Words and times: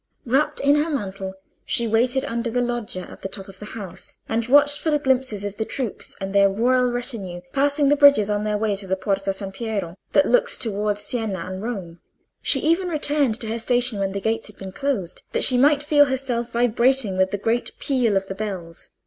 Wrapped 0.25 0.59
in 0.61 0.77
her 0.77 0.89
mantle 0.89 1.35
she 1.63 1.87
waited 1.87 2.25
under 2.25 2.49
the 2.49 2.59
loggia 2.59 3.03
at 3.07 3.21
the 3.21 3.29
top 3.29 3.47
of 3.47 3.59
the 3.59 3.67
house, 3.77 4.17
and 4.27 4.47
watched 4.47 4.79
for 4.79 4.89
the 4.89 4.97
glimpses 4.97 5.45
of 5.45 5.57
the 5.57 5.63
troops 5.63 6.15
and 6.19 6.33
the 6.33 6.49
royal 6.49 6.91
retinue 6.91 7.41
passing 7.53 7.87
the 7.89 7.95
bridges 7.95 8.27
on 8.27 8.43
their 8.43 8.57
way 8.57 8.75
to 8.75 8.87
the 8.87 8.95
Porta 8.95 9.31
San 9.31 9.51
Piero, 9.51 9.93
that 10.13 10.25
looks 10.25 10.57
towards 10.57 11.01
Siena 11.03 11.45
and 11.45 11.61
Rome. 11.61 11.99
She 12.41 12.61
even 12.61 12.87
returned 12.87 13.39
to 13.41 13.47
her 13.49 13.59
station 13.59 13.99
when 13.99 14.11
the 14.13 14.21
gates 14.21 14.47
had 14.47 14.57
been 14.57 14.71
closed, 14.71 15.21
that 15.33 15.43
she 15.43 15.55
might 15.55 15.83
feel 15.83 16.05
herself 16.05 16.51
vibrating 16.51 17.15
with 17.15 17.29
the 17.29 17.37
great 17.37 17.69
peal 17.77 18.17
of 18.17 18.25
the 18.25 18.33
bells. 18.33 18.89